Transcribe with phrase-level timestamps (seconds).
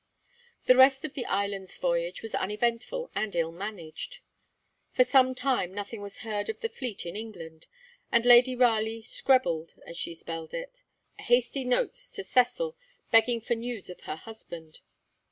[0.65, 4.17] The rest of the Islands Voyage was uneventful and ill managed.
[4.93, 7.67] For some time nothing was heard of the fleet in England,
[8.11, 10.73] and Lady Raleigh 'skrebbled,' as she spelt it,
[11.19, 12.75] hasty notes to Cecil
[13.11, 14.79] begging for news of her husband.